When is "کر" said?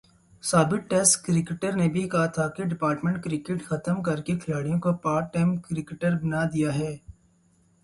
4.03-4.21